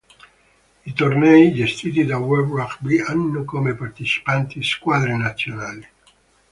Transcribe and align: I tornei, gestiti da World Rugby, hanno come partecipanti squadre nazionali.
I 0.91 0.93
tornei, 1.01 1.51
gestiti 1.53 2.05
da 2.05 2.17
World 2.17 2.49
Rugby, 2.49 2.99
hanno 3.01 3.43
come 3.45 3.75
partecipanti 3.75 4.63
squadre 4.63 5.15
nazionali. 5.15 5.87